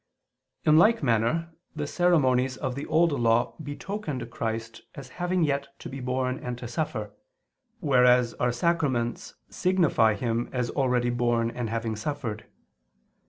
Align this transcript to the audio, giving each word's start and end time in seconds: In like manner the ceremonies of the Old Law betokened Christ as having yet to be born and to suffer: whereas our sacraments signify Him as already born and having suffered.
In 0.65 0.79
like 0.79 1.03
manner 1.03 1.53
the 1.75 1.85
ceremonies 1.85 2.57
of 2.57 2.73
the 2.73 2.87
Old 2.87 3.11
Law 3.11 3.53
betokened 3.61 4.31
Christ 4.31 4.81
as 4.95 5.09
having 5.21 5.43
yet 5.43 5.77
to 5.77 5.89
be 5.89 5.99
born 5.99 6.39
and 6.39 6.57
to 6.57 6.67
suffer: 6.67 7.13
whereas 7.81 8.33
our 8.39 8.51
sacraments 8.51 9.35
signify 9.51 10.15
Him 10.15 10.49
as 10.51 10.71
already 10.71 11.11
born 11.11 11.51
and 11.51 11.69
having 11.69 11.95
suffered. 11.95 12.47